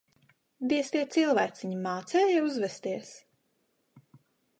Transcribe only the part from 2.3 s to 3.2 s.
uzvesties?